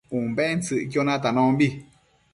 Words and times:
Umbentsëcquio 0.17 1.01
natanombi 1.07 1.67